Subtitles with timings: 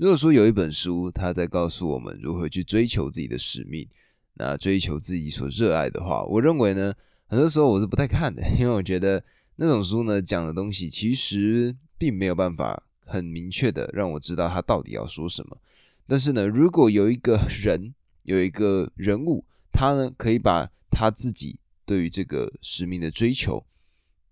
[0.00, 3.86] 如果说有一本书，它在告诉我们如何去追求自己的使命，
[4.32, 6.94] 那追求自己所热爱的话，我认为呢，
[7.26, 9.22] 很多时候我是不太看的， 因为我觉得
[9.56, 15.58] 那种书呢讲的东西其实并没有办法很明确的让我知道他到底要说什么。
[16.06, 17.92] 但是呢，如果有一个人，
[18.24, 23.66] 有一个人物，他呢可以把他自己对于这个使命的追求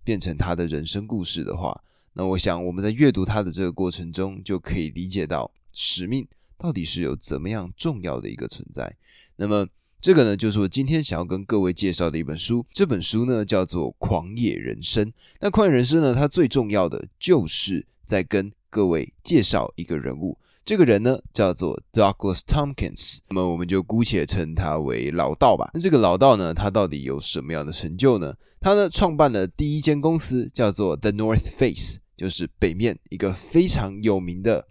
[0.02, 1.78] 变成他的人生故事的话，
[2.14, 5.52] 那我想我们在阅读他的这个过程中，就可以理解到。
[5.80, 6.26] 使命
[6.56, 8.96] 到底是有怎么样重要的一个存在？
[9.36, 9.64] 那么
[10.00, 12.66] 这个呢，就是我今天想要跟各位介绍的一本书。
[12.72, 15.06] 这本书呢叫做《狂野人生》。
[15.40, 20.36] 那《狂野人生》呢，它最重要的就是在跟各位介绍一个人物。
[20.64, 23.18] 这个人呢叫做 Douglas Tompkins。
[23.28, 25.70] 那么我们就姑且称他为老道吧。
[25.72, 28.34] 那这个老道呢，他到底有什么样的成就呢？
[28.60, 34.66] 他呢创办了第一间公司，叫做 The North Face，就是北面一个非常有名的。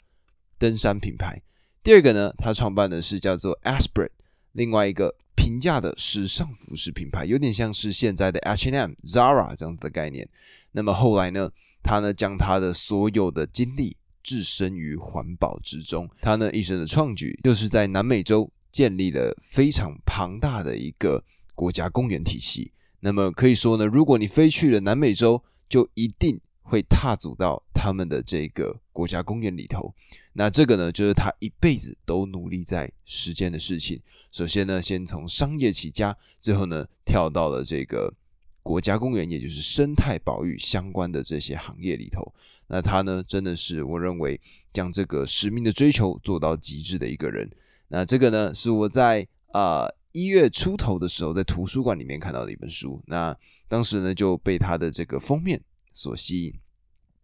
[0.60, 1.42] 登山品牌，
[1.84, 4.10] 第二个呢，他创办的是叫做 Aspire，
[4.54, 10.28] 另外一个平价的时尚服饰品牌，有点像是现在的 H&M、Zara 这样子的概念。
[10.72, 11.50] 那么后来呢，
[11.84, 16.10] 他呢将他的所有的精力置身于环保之中。
[16.22, 22.72] 他呢一生的创举，就是在南美洲建立了非常庞大的一个国家公园体系。
[23.00, 26.40] 那么可以说呢，如果你飞去了南美洲，就一定。
[26.70, 29.96] 会踏足到他们的这个国家公园里头，
[30.40, 34.00] 那这个呢，就是他一辈子都努力在实践的事情。
[34.32, 38.14] 首先呢，先从商业起家，最后呢，跳到了这个
[38.62, 42.32] 国家公园，也就是生态保育相关的这些行业里头。
[42.68, 44.40] 那他呢，真的是我认为
[44.72, 47.50] 将这个使命的追求做到极致的一个人。
[47.88, 53.02] 那这个呢，是我在啊一月出头的时候在图书馆里面看到的一本书。
[53.08, 53.36] 那
[53.68, 55.60] 当时呢，就被他的这个封面。
[55.94, 56.54] 所吸引，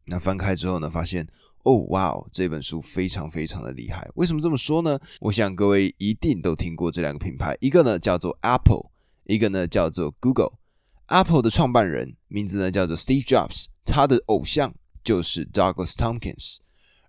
[0.06, 1.28] 那翻开之后呢，发现
[1.64, 4.08] 哦，哇哦，这本书非常非常的厉害。
[4.16, 5.00] 为什么这么说呢？
[5.20, 8.90] 我想各位一定都听过这两个品牌，一个呢叫做 Apple，
[9.26, 10.54] 一个呢叫做 Google。
[11.08, 14.74] Apple 的创办人名字呢叫做 Steve Jobs，他的偶像
[15.04, 16.58] 就是 Douglas Tompkins。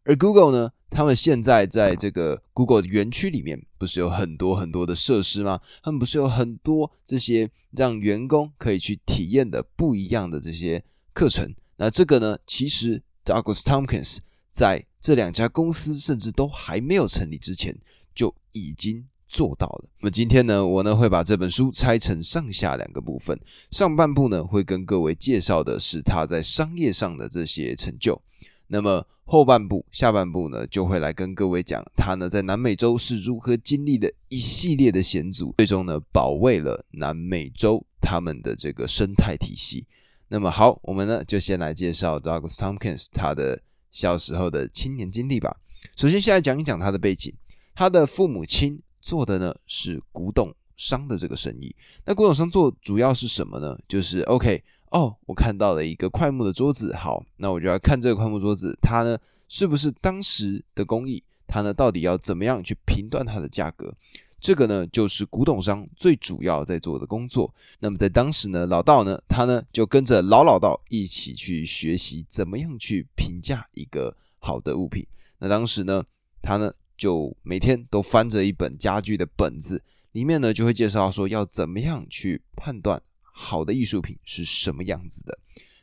[0.04, 5.60] 而 Google 呢，他们现在在这个 Google 的园区里面，不是有很多很多的设施吗？
[5.82, 10.84] 他们不是有很多这些让员工可以去体验的不一样的这些。
[11.14, 12.36] 课程，那这个呢？
[12.44, 14.16] 其实 Douglas Tompkins
[14.54, 17.76] 在这两家公司甚至都还没有成立之前
[18.14, 19.88] 就已经做到了。
[19.98, 23.36] 那么今天呢，我呢会把这本书拆成上下两个部分。
[23.72, 28.22] 上半部呢会跟各位介绍的是他在商业上的这些成就，
[28.68, 39.84] 那么后半部、下半部呢就会来跟各位讲他呢在南美洲是如何经历了一系列的险阻，最终呢保卫了南美洲他们的这个生态体系。
[40.28, 43.60] 那么好，我们呢就先来介绍 Douglas Tompkins 他的
[43.94, 45.56] 小时候的青年经历吧。
[45.94, 47.32] 首先，先来讲一讲他的背景。
[47.74, 51.74] 他的父母亲做的呢是古董商的这个生意。
[52.04, 53.78] 那古董商做主要是什么呢？
[53.86, 59.16] 就是 OK 哦，我看到了一个快木的桌子，好，那我就要看这个快木桌子，它呢
[59.48, 61.22] 是不是当时的工艺？
[61.46, 63.94] 它呢到底要怎么样去评断它的价格？
[64.44, 67.50] 这个呢，就是古董商最主要在做的工作。
[67.78, 75.02] 那么在当时呢，老道呢，他呢就跟着老老道一起去学习怎么样去评价一个好的物品。
[75.38, 76.04] 那当时呢，
[76.42, 79.82] 他呢就每天都翻着一本家具的本子，
[80.12, 85.38] 里面呢就会介绍说要怎么样去判断好的艺术品是什么样子的。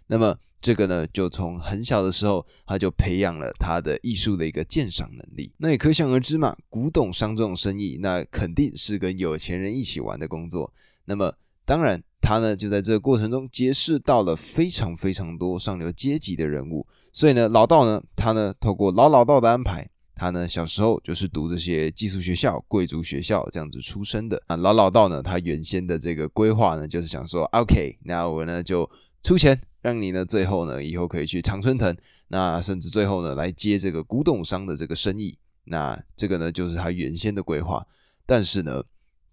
[0.06, 5.52] 那么这个呢，就从很小的时候，他就培养了他的艺术的一个鉴赏能力。
[5.58, 10.72] 那也可想而知嘛，古董商这种生意，那肯定是跟有钱人一起玩的工作。
[11.06, 11.34] 那么，
[11.66, 16.86] 当然他呢，就在这个过程中结识到了非常非常多上流阶级的人物。
[17.12, 24.42] 所以呢，老道呢，他呢，透过老老道的安排，他呢，小时候就是读这些寄宿学校、贵族学校这样子出身的。
[24.46, 28.90] 啊，老老道呢，他原先的这个规划呢，就是想说，OK，那我呢就
[29.24, 29.62] 出钱。
[29.82, 35.36] 让你呢，最后呢，以后可以去常春藤，那甚至最后呢，来接这个古董商的这个生意。
[35.64, 37.84] 那这个呢，就是他原先的规划。
[38.28, 38.84] 但是呢，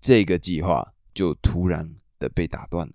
[0.00, 2.92] 这个计划就突然的被打断了。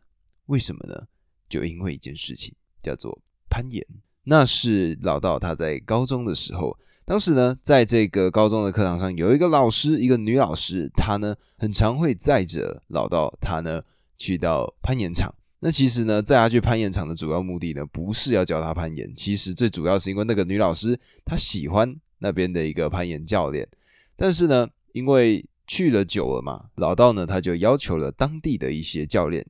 [0.48, 1.04] 为什么呢？
[1.48, 3.22] 就因为一件事情，叫做
[3.52, 3.86] 攀岩。
[4.24, 6.76] 那是老道他在高中的时候，
[7.06, 13.84] 当时呢，在这个高中的课堂上，有一个老师，一个女老师，她呢，很常会载着老道，他呢，
[14.18, 15.32] 去到攀岩场。
[15.64, 23.66] 那其实呢，在他去攀岩场的主要目的呢，不是要教他攀岩，其实最主要是因为那个女老师她喜欢那边的一个攀岩教练。
[24.18, 29.46] 但是呢，因为去了久了嘛，老道呢他就要求了当地的一些教练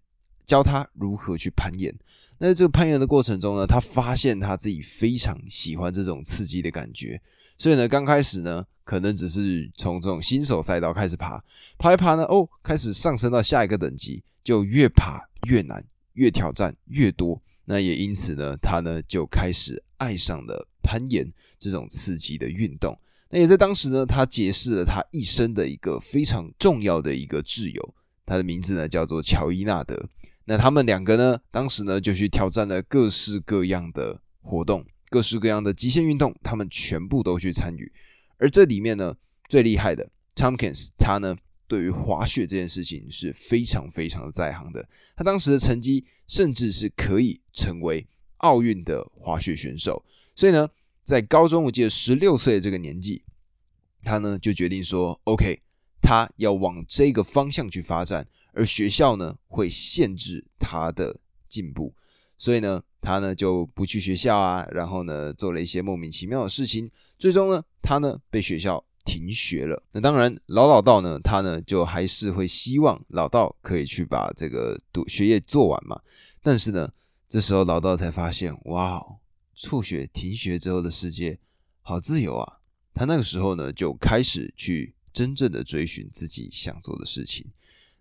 [0.46, 1.92] 教他如何去攀岩。
[2.38, 7.20] 那在这个攀岩的过程中呢，他发现他自己非常喜欢这种刺激的感觉，
[7.58, 11.44] 所以呢，刚开始呢，可能只是从这种新手赛道开始爬，
[11.80, 15.84] 爬一爬呢，哦，开始上升到下一个等级，就越爬越难，
[16.14, 17.42] 越挑战越多。
[17.66, 22.98] 那也因此呢，他呢就开始爱上了攀岩这种刺激的运动。
[23.30, 27.96] 那也在当时呢，他结识了他一生的一个非常重要的一个挚友，
[28.26, 30.08] 他的名字呢叫做乔伊纳德。
[30.46, 37.92] 那他们两个呢，当时呢就去挑战了各式各样的活动，各式各样的极限运动，他们全部都去参与。
[38.38, 39.16] 而这里面呢，
[39.48, 41.38] 最厉害的 Tomkins，他呢
[41.68, 44.88] 对于滑雪这件事情是非常非常的在行的。
[45.16, 48.08] 他当时的成绩甚至是可以成为
[48.38, 50.04] 奥运的滑雪选手。
[50.36, 50.70] 所以呢。
[51.06, 53.22] 在高中，我记得十六岁的这个年纪，
[54.04, 55.60] 他呢就决定说：“OK，
[56.02, 61.20] 他要往这个方向去发展，而学校呢会限制他的
[61.50, 61.94] 进步，
[62.38, 66.90] 所以呢，他呢就不去学校啊，然后呢做了一些莫名其妙的事情，
[67.20, 69.82] 最终呢，他呢被学校停学了。
[69.92, 76.00] 那当然，老老道呢，他呢就还是会希望老道可以去把这个读学业做完嘛。
[76.42, 76.92] 但是呢，
[77.28, 79.02] 这时候老道才发现，哇！
[79.56, 81.38] 辍学停学之后的世界
[81.84, 82.58] 好自由啊！
[82.92, 87.46] 他那个时候呢，就开始去真正的追寻自己想做的事情。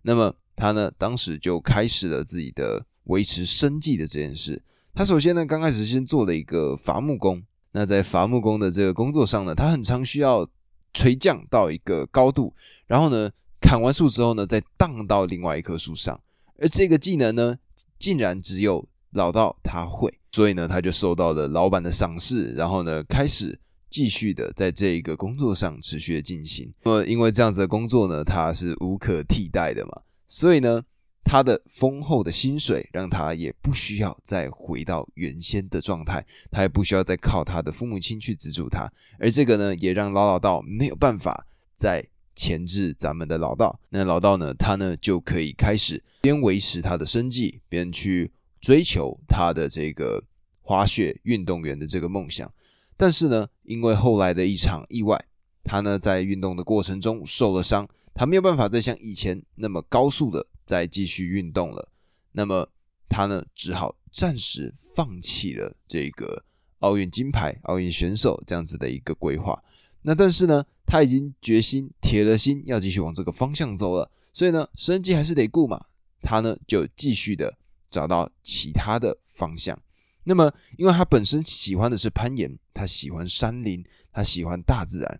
[0.01, 4.61] 那么他呢，当时就开始了自己的维持生计的这件事。
[4.95, 7.43] 他首先呢，刚开始先做了一个伐木工。
[7.71, 10.47] 那在伐木工的这个工作上呢，他很常需要
[10.93, 12.53] 垂降到一个高度，
[12.87, 13.29] 然后呢，
[13.59, 16.19] 砍完树之后呢，再荡到另外一棵树上。
[16.59, 17.57] 而这个技能呢，
[17.97, 20.13] 竟然只有老道他会。
[20.31, 23.59] 所以呢，他就受到了老板的赏识，然后呢，开始
[23.89, 26.73] 继续的在这一个工作上持续的进行。
[26.83, 30.81] 那么，因为这样子的工作呢，他是无可替代的嘛，所以呢，
[31.23, 38.91] 他的丰厚的薪水让他也不需要再回到原先的状态，他也不需要再靠他的父母亲去资助他。
[39.19, 42.05] 而这个呢，也让老老道没有办法再
[42.35, 43.79] 钳制咱们的老道。
[43.89, 48.31] 那老道呢，他呢就可以开始边维持他的生计，边去。
[48.63, 50.23] 追求他的这个
[50.61, 52.49] 滑雪运动员的这个梦想，
[52.95, 55.21] 但是呢，因为后来的一场意外，
[55.65, 61.91] 他呢在运动的过程中受了伤，他没有办法再像以前那么高速的再继续运动了。
[62.31, 62.69] 那么
[63.09, 66.43] 他呢只好暂时放弃了这个
[66.79, 69.63] 奥运金牌、奥运选手这样子的一个规划。
[70.03, 75.85] 那但是呢，他已经决心铁了心要继续往这个方向走了，所以呢，生计还是得顾嘛。
[76.21, 77.57] 他呢就继续的。
[77.93, 79.79] 找到其他的方向。
[80.23, 85.19] 那么，因为他本身喜欢的是攀岩，他喜欢山林，他喜欢大自然，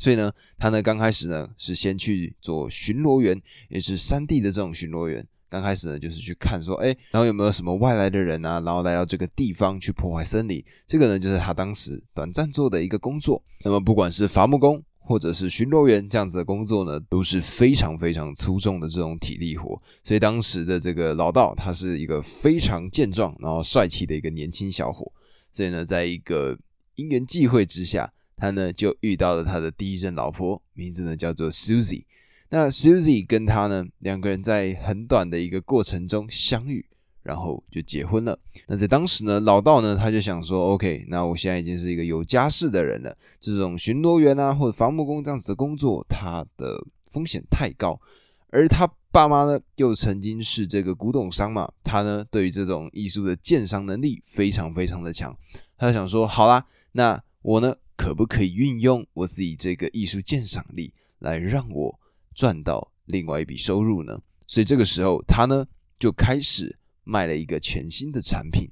[0.00, 3.38] 所以呢，他呢刚开始呢是先去做巡逻员，
[3.68, 5.22] 也是山地的这种巡逻员。
[5.50, 10.64] 刚开始呢就是去看说，哎，然后有没有什么外来的人啊，然后来到这个地方去破坏森林。
[10.86, 13.42] 这个呢就是他当时短暂做的一个工作。
[13.62, 14.82] 那么，不管是伐木工。
[15.02, 19.80] 或者是巡逻员这样子的工作呢，都是非常非常粗重的这种体力活。
[20.04, 25.10] 所以当时的这个老道，他是一个非常健壮然后帅气的一个年轻小伙。
[25.50, 26.56] 所以呢，在一个
[26.94, 32.04] 因缘际会之下，他呢就遇到了他的第一任老婆，名字呢叫做 Susie。
[32.48, 36.86] 那 Susie 跟他呢两个人在很短的一个过程中相遇。
[37.22, 38.36] 然后就结婚了。
[38.66, 48.00] 那在当时呢，老道呢他就想说，OK，那我现在已经是一个有家室的人了，这种巡逻员啊或者伐木工这样子的工作，他的风险太高。
[48.48, 55.36] 而他爸妈呢又曾经是这个古董商嘛，他呢对于这种艺术的鉴赏能力非常非常的强。
[55.76, 62.00] 他就想说，好啦，那我呢可不可以运用我自己这个艺术鉴赏力来让我
[62.34, 64.18] 赚到另外一笔收入呢？
[64.46, 65.66] 所以这个时候他呢
[65.98, 66.74] 就开始。
[67.02, 68.68] 卖了一个全新的产品，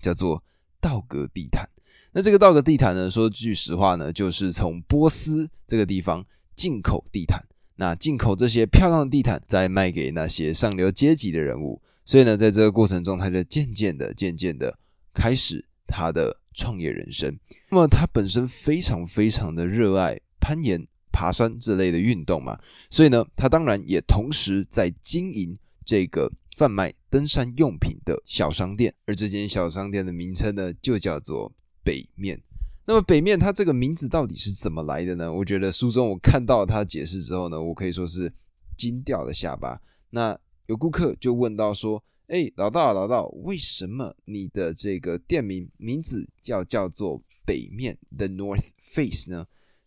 [0.00, 0.44] 叫做
[0.80, 1.68] 道格地毯。
[2.12, 6.24] 那这个道格地毯呢，说句实话呢，就是从波斯这个地方
[6.54, 7.42] 进口地毯。
[7.74, 11.82] 那进口这些漂亮的地毯，再卖给那些上流阶级的人物。
[12.04, 14.78] 所以呢，在这个过程中，他就渐渐的、渐渐的
[15.12, 17.36] 开始他的创业人生。
[17.70, 26.30] 那么他本身非常非常的热爱攀岩、爬山这类的运动嘛，所以呢，他当然也同时在经营这个。
[26.56, 31.52] 贩卖登山用品的小商店，而这间小商店的名称呢，就叫做
[31.84, 32.42] 北面。
[32.84, 35.32] 那么北面它这个名字到底是怎么来的呢？
[35.32, 38.32] 我觉得书中我看到他解释之后呢，我可以说是
[38.76, 39.80] 惊掉了下巴。
[40.10, 49.46] 那有顾客就问到说：“哎，老大老大，为什么你的这个店名名字叫叫做北面 The North Face 呢？”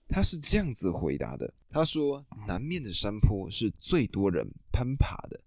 [0.10, 5.40] 他是这样子回答的：“他说南面的山坡是最多人攀爬的。”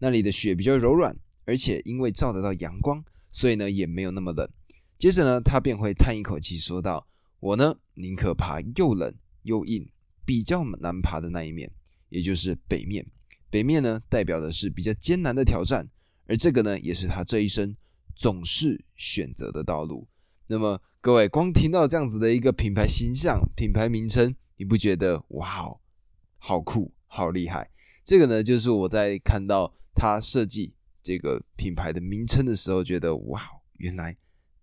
[0.00, 1.14] 那里的雪比较柔软，
[1.44, 4.48] 而且因为照得到阳光，所以呢也没有那么冷。
[4.96, 7.06] 接着呢，他便会叹一口气说道
[7.40, 9.86] ：“我呢宁可爬又冷又硬、
[10.24, 11.70] 比较难爬的那一面，
[12.08, 13.06] 也就是北面。
[13.50, 15.86] 北面呢代表的是比较艰难的挑战，
[16.28, 17.76] 而这个呢也是他这一生
[18.14, 20.06] 总是选择的道路。
[20.46, 25.76] 那么各位光听到这样子的一个品牌形象、品牌名称，你不觉得哇，
[26.38, 27.70] 好酷、好厉害？
[28.04, 33.42] 这个呢就是我在看到他设计这个品牌的名称的时候，觉得哇，
[33.78, 34.16] 原来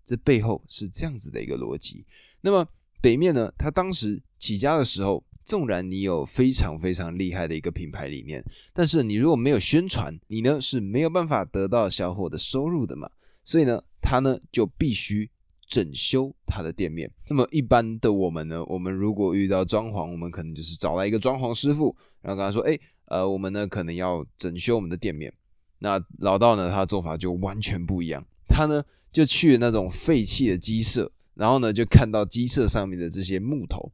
[0.03, 2.05] 这背后是这样子的一个逻辑。
[2.41, 2.67] 那么
[3.01, 13.09] 北面呢，他当时起家的时候，纵然你有非常非常厉害的一个品牌理念，但是你如果没有宣传，你呢是没有办法得到小伙的收入的嘛。
[13.45, 15.29] 所以呢，他呢就必须。
[15.67, 17.11] 整修他的店面。
[17.27, 18.63] 那么一般的我们呢？
[18.65, 25.33] 我们如果遇到装潢，我们可能就是找来一个装潢师傅，然后跟他说：“哎，呃，我们呢可能要整修我们的店面。”
[25.81, 28.23] 那老道呢，他的做法就完全不一样。
[28.47, 33.91] 他呢就去那种废弃的鸡舍，然后呢就看到鸡舍上面的这些木头，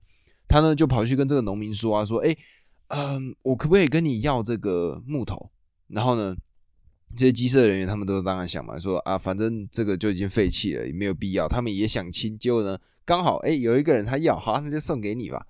[0.51, 2.35] 他呢就跑去跟这个农民说啊：“说，哎，
[2.89, 5.49] 嗯，我可不可以跟你要这个木头？”
[5.87, 6.35] 然后呢？
[7.13, 11.45] 这些鸡舍人员他们都当然想嘛，说啊，反正这个就已经废弃了，也没有必要。
[11.45, 15.45] 他们也想清，结果呢，刚好哎，有一个人他要，好，那就送给你吧。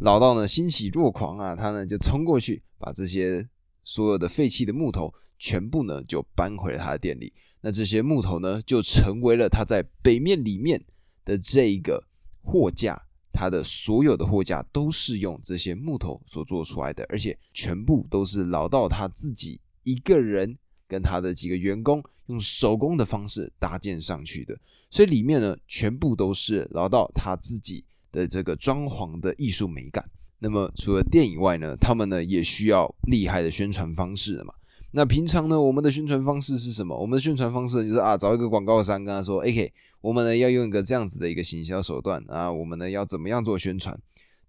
[0.00, 3.44] 老道呢欣喜若狂啊，他呢就冲过去，把这些
[3.82, 7.32] 所有的废弃的木头全部呢就搬回了他的店里。
[7.62, 10.80] 那这些木头呢就成为了他在北面里面
[11.24, 12.06] 的这一个
[12.44, 13.02] 货架，
[13.42, 20.56] 他的所有的货架都是用这些木头所做出来的，而且全部都是老道他自己一个人。
[20.88, 24.54] 跟他的几个员工用手工的方式搭建上去的，
[24.90, 30.06] 所以里面呢全部都是老道他自己的这个装潢的艺术美感。
[30.38, 34.52] 那么除了店以外呢，他们呢也需要厉害的宣传方式的嘛。
[34.94, 36.94] 那平常呢，我们的宣传方式是什么？
[36.94, 39.72] 我们的宣传方式就是啊，找一个广告商跟他说，OK，
[40.02, 43.98] 我们呢要用一个这样子的一个行销手段啊，我们呢要怎么样做宣传？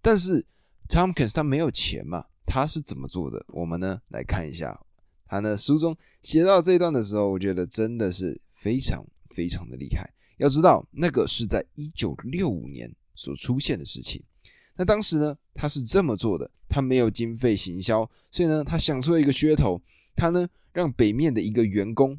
[0.02, 0.44] 但是
[0.86, 3.42] Tomkins 他没有钱嘛，他是怎么做的？
[3.48, 4.78] 我们呢来看一下。
[5.26, 10.12] 他呢，书中写到这一段的时候，我觉得真的是非常非常的厉害。
[10.36, 14.22] 要知道，那个是在一九六五年所出现的事情。
[14.76, 19.80] 那当时呢，他是这么做的：他没有经费行销，所以呢，他想出了一个噱头。
[20.16, 22.16] 他呢，让北面的一个员工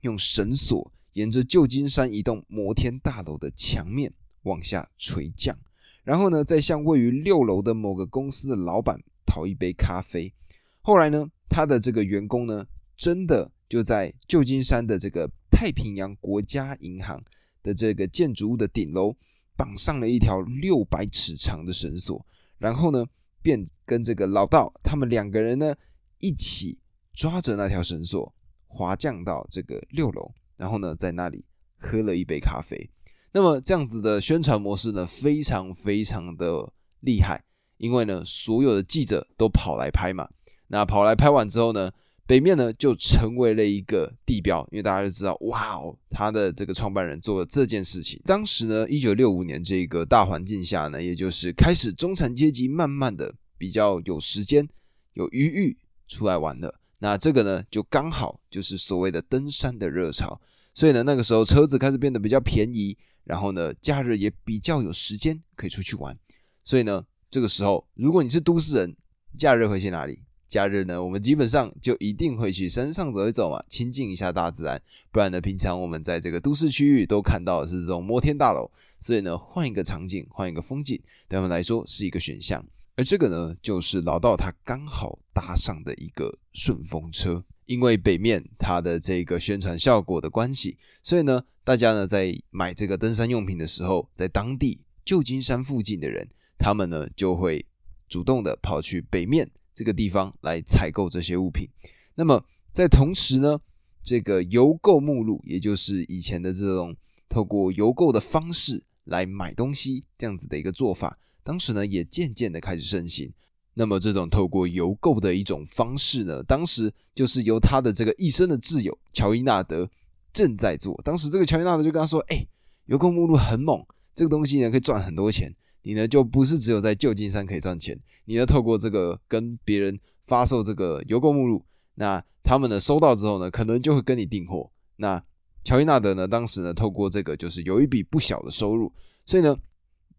[0.00, 5.58] 用绳索沿着旧金山一栋摩天大楼的墙面往下垂降，
[6.04, 10.32] 然后呢，再向位于六楼的某个公司的老板讨一杯咖啡。
[10.80, 11.30] 后来呢？
[11.50, 17.24] 他的这个员工呢，真的就在旧金山的这个太平洋国家银行
[17.62, 19.16] 的这个建筑物的顶楼
[19.56, 22.24] 绑上了一条六百尺长的绳索，
[22.58, 23.06] 然后呢，
[23.40, 25.74] 便跟这个老道他们两个人呢
[26.18, 26.78] 一起
[27.18, 28.32] 抓着那条绳索
[28.68, 31.44] 滑降到这个六楼，然后呢，在那里
[31.76, 32.88] 喝了一杯咖啡。
[33.32, 37.42] 那么这样子的宣传模式呢，非常非常的厉害，
[37.78, 40.28] 因为呢，所有的记者都跑来拍嘛。
[40.68, 41.90] 那跑来拍完之后呢，
[42.24, 48.22] 北面呢就成为了一个地标，因为大家就知道，哇哦，他的这个创办人做了这件事情。
[48.26, 54.68] 当时呢，一九六五年这个大环境下呢，也就是开始中产阶级慢慢的比较有时间、
[55.14, 56.78] 有余裕出来玩了。
[56.98, 60.40] 那这个呢，就刚好就是所谓的登山的热潮，
[60.74, 66.18] 所以呢，那个时候车子开始变得比较便宜，然后呢，假日也比较有时间可以出去玩。
[66.64, 68.96] 所以呢，这个时候如果你是都市人，
[69.38, 70.20] 假日会去哪里？
[70.48, 74.80] 假日呢，我们基本上就一定会去山上走一走嘛，亲近一下大自然。
[75.12, 82.64] 不然呢，平常我们在这个都市区域都看到的是这种摩天大楼，所以呢，换一个场景，换一个风景，对他们来说是一个选项。
[82.98, 87.44] 而这个呢，就是老道他刚好搭上的一个顺风车。
[87.66, 96.26] 因为北面它的这个宣传效果的关系，所以呢，大家呢在买这个登山用品的时候，在当地旧金山附近的人，
[96.58, 97.64] 他们呢就会
[98.08, 99.48] 主动的跑去北面。
[99.74, 101.68] 这个地方来采购这些物品，
[102.16, 103.60] 那么在同时呢，
[104.02, 106.96] 这个邮购目录，也就是以前的这种
[107.28, 111.16] 透过邮购的方式来买东西这样子的一个做法，
[111.48, 113.32] 当时呢也渐渐的开始盛行。
[113.72, 119.88] 那么这种透过邮购的一种方式呢，当时就是由他的这个一生的挚友乔伊纳德
[120.30, 121.00] 正在做。
[121.02, 122.46] 当时这个乔伊纳德就跟他说：“哎，
[122.84, 123.82] 邮购目录很猛，
[124.14, 131.64] 这个东西呢可以赚很多钱。”你呢就不是只有在旧金山可以赚钱，你呢透过这个跟别人发售这个邮购目录，
[131.94, 134.70] 那他们呢收到之后呢，可能就会跟你订货。
[134.96, 135.22] 那
[135.64, 138.92] 乔伊纳德呢，当时呢透过这个就是有一笔不小的收入，
[139.24, 139.56] 所以呢，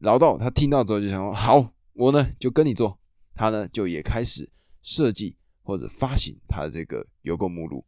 [0.01, 2.97] 老道他听到之后就想说，好，我呢就跟你做。
[3.35, 4.49] 他呢就也开始
[4.81, 7.85] 设计或者发行他的这个邮购目录。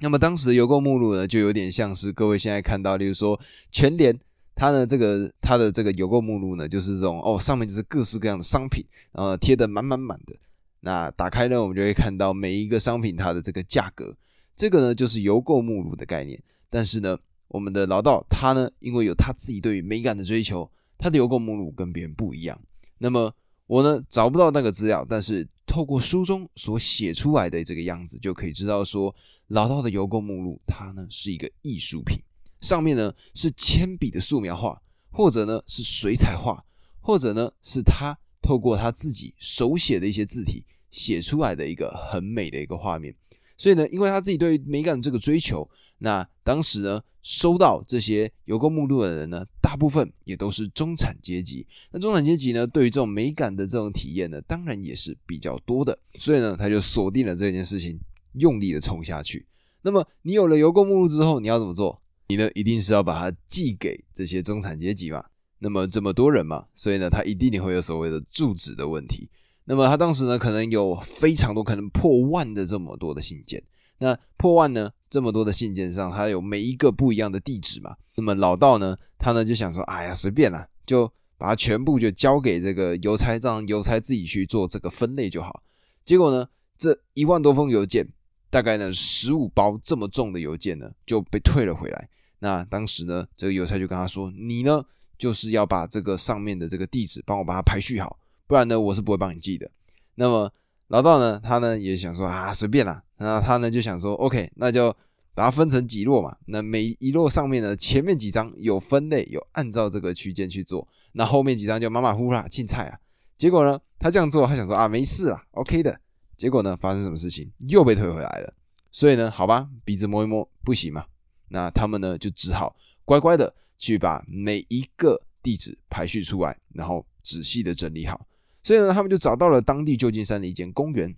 [0.00, 4.18] 那么当时的邮购目录呢，就有点像是各位现在看到，例如说全联。
[4.56, 10.36] 他呢这个他的这个邮购目录呢，就是这种哦，上面就是各式各样的商品，然后贴的满满满的。
[10.78, 14.14] 那打开呢，我们就会看到每一个商品它的这个价格，
[14.54, 16.40] 这个呢就是邮购目录的概念。
[16.70, 20.70] 但是呢，我们的老道他呢，因为有他自己对于美感的追求，
[21.04, 22.58] 他的邮购目录跟别人不一样。
[22.96, 23.30] 那么
[23.66, 29.14] 我呢找不到那个资料，但是透过书中所写出来的这个样子，就可以知道说，
[29.48, 32.18] 老道的邮购目录它呢是一个艺术品。
[32.62, 34.80] 上面呢是铅笔的素描画，
[35.10, 36.64] 或者呢是水彩画，
[37.00, 43.14] 或者呢是他透过他自己手写的一些字体写出来的一个很美的一个画面。
[43.58, 45.68] 所以呢，因为他自己对美感这个追求，
[45.98, 51.66] 那当时呢收到这些邮购目录的人呢，大部分也都是中产阶级。
[51.90, 55.98] 那中产阶级呢，对于这种美感的这种体验呢，当然也是比较多的。
[56.18, 57.98] 所以呢，他就锁定了这件事情，
[58.34, 59.46] 用力的冲下去。
[59.80, 62.02] 那么你有了邮购目录之后，你要怎么做？
[62.28, 65.24] 你呢，一定是要把它寄给这些中产阶级嘛？
[65.60, 69.30] 那么这么多人嘛，所以呢，他一定也会有所谓的住址的问题。
[69.64, 73.62] 那么他当时呢，可能有非常多，可能破万的这么多的信件。
[73.96, 77.94] 那破万呢，这么多的信件上，它有每一个不一样的地址嘛？
[78.16, 81.06] 那么老道呢，他呢就想说，哎呀，随便啦，就
[81.38, 85.62] 把它全部就交给这个邮差，让邮差自己去做这个分类就好。
[86.04, 88.08] 结果呢，这一万多封邮件。
[88.50, 92.08] 大概呢，十五包这么重的邮件呢就被退了回来。
[92.40, 94.84] 那当时呢，这个邮差就跟他说：“你呢，
[95.16, 98.18] 就是要把这个上面的这个地址帮我把它排序好，
[98.48, 99.70] 不然呢，我是不会帮你寄的。”
[100.16, 100.52] 那么
[100.88, 103.02] 老道呢，他呢也想说啊，随便啦。
[103.16, 104.94] 那他呢就想说，OK，那就
[105.34, 106.36] 把它分成几摞嘛。
[106.46, 112.98] 那每一摞上面呢，前面几张有分类，有按照这个区间去做，那后面几张就马马虎虎啦，青菜啊。
[113.36, 115.98] 结果呢，他这样做，他想说啊，没事啦，OK 的。
[116.36, 118.52] 结果呢，发生什么事情又被退回来了。
[118.90, 121.04] 所以呢，好吧，鼻子摸一摸不行嘛，
[121.48, 128.26] 那他们呢就只好乖乖的去把每一个地址排序出来，然后仔细的整理好。
[128.64, 131.14] 所以呢，他们就找到了当地旧金山的一间公园。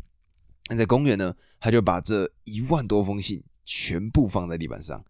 [0.69, 5.03] 那在公园呢，他就把这一万多封信全部放在地板上，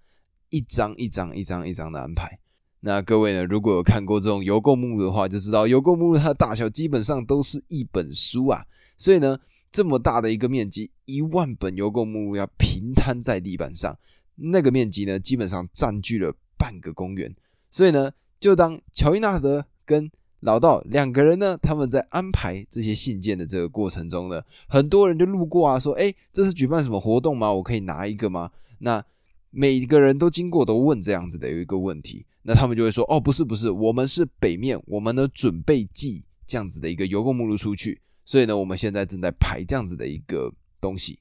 [0.51, 2.39] 一张一张、一张一张的安排。
[2.79, 8.65] 那各位呢，如果有看过这种邮购目录的话，就知道邮购目录它的大小基本上都是一本书啊。
[8.97, 9.37] 所以呢。
[9.73, 13.95] 这么大的一个面积，一万本邮购目录要平摊在地板上，
[14.37, 17.35] 那个面积呢，基本上占据了半个公园。
[17.71, 27.53] 所以呢，就当乔伊纳德跟老道两个人呢，他们在安排这些信件的这个过程中呢，很多人就路过啊，说：“哎，这是举办什么活动吗？
[27.53, 29.03] 我可以拿一个吗？”那
[29.51, 41.19] 每个人都经过都问这样子的有一个问题，那他们就会说：“哦，不是不是，我们是北面，我们呢准备寄这样子的一个邮购目录出去。”所以呢，我们现在正在排这样子的一个东西。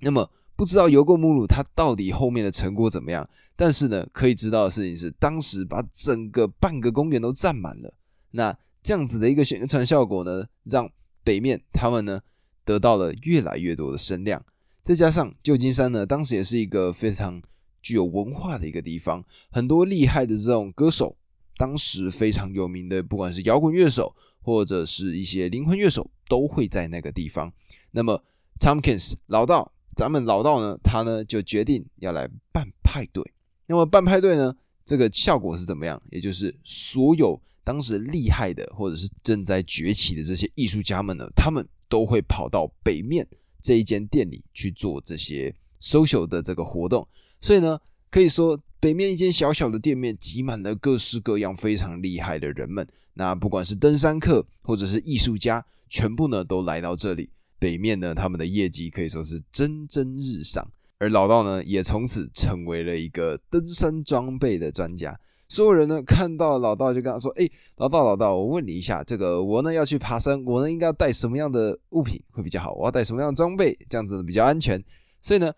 [0.00, 3.28] 那么不知道邮购目录它到底后面的成果怎么样？
[3.56, 7.94] 但是呢，可以知道的事情是，当时把整个半个公园都占满了。
[8.36, 10.88] 那这样子的一个宣传效果呢，让
[11.24, 12.20] 北面他们呢
[12.64, 14.44] 得到了越来越多的声量。
[14.84, 17.42] 再加上旧金山呢，当时也是一个非常
[17.82, 21.16] 具有文化的一个地方，很多厉害的这种歌手，
[21.56, 24.14] 当时非常有名的，不管是摇滚乐手。
[24.46, 27.52] 或者是一些灵魂乐手都会在那个地方。
[27.90, 28.22] 那么
[28.60, 33.24] ，Tomkins 老道，咱们老道呢，他呢就决定要来办派对。
[33.66, 36.00] 那么办派对呢，这个效果是怎么样？
[36.12, 43.26] 也就是所有当时厉害的或者是正在崛起的这些艺术家们呢，他们都会跑到北面
[43.60, 45.52] 这一间店里去做这些
[45.82, 47.04] social 的这个活动。
[47.40, 47.76] 所以呢，
[48.08, 52.86] 可以说北面一间小小的店面挤满了各式各样非常厉害的人们。
[53.14, 57.28] 那不管是登山客或者是艺术家，全部呢都来到这里。
[57.58, 60.64] 北面呢，他们的业绩可以说是蒸蒸日上，
[60.98, 65.18] 而老道呢也从此成为了一个登山装备的专家。
[65.48, 72.72] 所有人呢看到老道就跟他说：“哎，老道老道，我问你一下，这个我呢要去爬山，我呢应该要带什么样的物品会比较好？
[72.74, 74.82] 我要带什么样的装备，这样子比较安全？
[75.20, 75.52] 所以呢，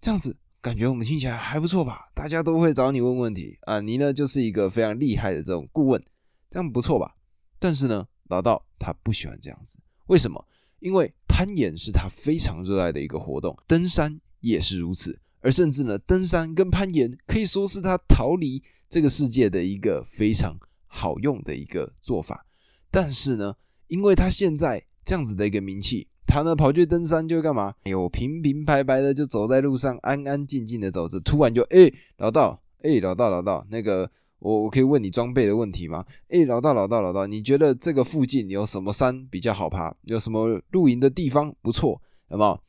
[0.00, 2.08] 这样子感觉我们听起来还不错吧？
[2.14, 6.02] 大家都会找你问问题啊，你呢就是一个非常厉害的这种顾问。”
[6.50, 7.16] 这样不错吧？
[7.58, 9.78] 但是呢，老道他不喜欢这样子。
[10.08, 10.44] 为什么？
[10.80, 15.18] 因为攀岩是他非常热爱的一个活动，登山也是如此。
[15.40, 20.54] 而甚至呢，登山跟攀岩可以说是他逃离这个世界的一个非常
[20.86, 22.44] 好用的一个做法。
[22.90, 23.54] 但是呢，
[23.88, 27.72] 因为他现在这样子的一个名气，他呢跑去登山就干嘛？
[27.84, 34.10] 哎呦，平平白白的就走在路上，安安静静的走着，突然就哎，老道，哎，老道，老道，那个。
[34.44, 36.04] 我我可以问你装备的问题吗？
[36.30, 39.94] 诶，老道老道老道，你觉得这个附近有什么山比较好爬？
[40.06, 42.02] 有什么露营的地方不错？
[42.28, 42.60] 有没有？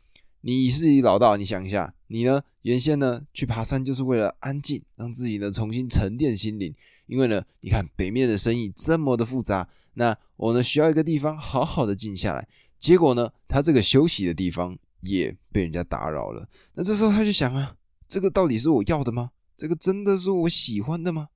[0.46, 2.44] 你是一老大，你想一下，你呢？
[2.64, 6.76] 原先呢去爬山就是为了安静，让自己呢重新沉淀心灵。
[7.06, 12.46] 因为呢，你看北面的生意这么的复杂，那我呢需要一个地方好好的静下来。
[12.78, 16.46] 结果呢，他这个休息的地方也被人家打扰了。
[16.74, 17.78] 那这时候他就想啊，
[18.10, 19.32] 这个到底是我要的吗？
[19.56, 21.30] 这个真的是我喜欢的吗？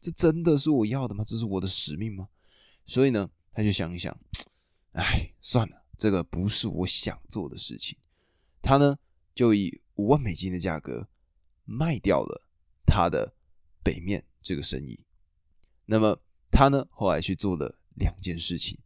[0.00, 1.22] 这真的是我要的吗？
[1.26, 2.28] 这是我的使命吗？
[2.86, 4.16] 所以呢，他就想一想，
[4.92, 7.98] 哎，算了，这个不是我想做的事情。
[8.64, 8.98] 他呢，
[9.34, 11.06] 就以五万美金的价格
[11.64, 12.42] 卖掉了
[12.86, 13.34] 他的
[13.82, 14.98] 北面这个生意。
[15.84, 16.18] 那么
[16.50, 18.78] 他呢，后来去做了两件事情。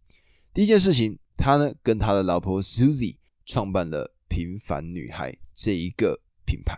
[0.52, 6.76] 第一件事情，他呢跟他的老婆 Susie 创办了平凡女孩这一个品牌。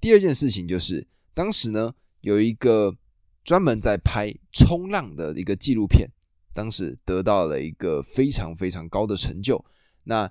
[0.00, 2.96] 第二件事情就是，当时呢有一个。
[3.44, 6.08] 专门在拍冲浪的一个纪录片，
[6.54, 9.64] 当时得到了一个非常非常高的成就。
[10.04, 10.30] 那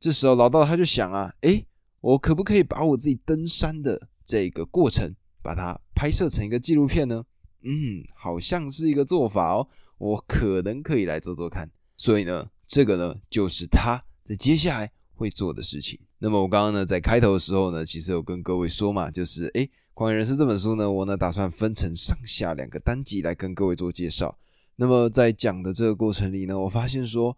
[0.00, 1.66] 这时候老道他就想啊，诶，
[2.00, 7.22] 我可不可以把我自己登山的这个过程，把它拍摄成一个纪录片呢？
[7.62, 11.70] 嗯，好像是一个做法哦，我可能可以来做做看。
[11.98, 16.00] 所以呢，这个呢就是他在接下来会做的事情。
[16.18, 19.66] 那么我刚刚呢在开头的时候呢，其实有跟各位说嘛，就是诶。
[20.02, 24.38] 《狂野人生》这本书呢，我呢打算分成上下两个单集来跟各位做介绍。
[24.76, 27.36] 那么在讲的这个过程里呢，我发现说，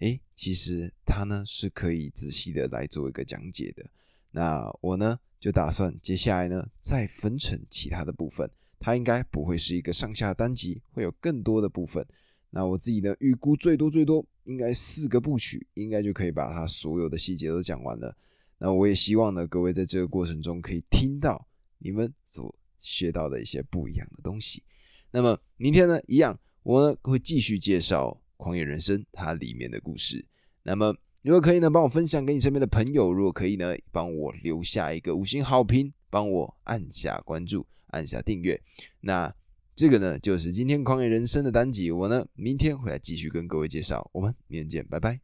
[0.00, 3.84] 诶，其实它呢是可以仔细的来做一个讲解的。
[4.30, 12.06] 那我呢就打算接下来呢再分成其他的部分，它应该不会是一个上下单集，会有更多的部分。
[12.50, 18.16] 那我自己呢预估最多最多应该四个部曲，应该就可以把它所有的细节都讲完了。
[18.58, 21.46] 那我也希望呢各位在这个过程中可以听到。
[21.78, 24.62] 你们所学到的一些不一样的东西。
[25.10, 28.08] 那么明天呢，一样，我呢会继续介绍
[28.44, 30.22] 《狂野人生》它里面的故事。
[30.64, 38.60] 那么如果可以呢，帮我分享给你身边的朋友；如果可以呢，帮我留下一个五星好评，帮我按下关注，按下订阅。
[39.00, 39.34] 那
[39.74, 41.90] 这个呢，就是今天《狂野人生》的单集。
[41.90, 44.10] 我呢，明天会来继续跟各位介绍。
[44.12, 45.18] 我们明天见，拜拜。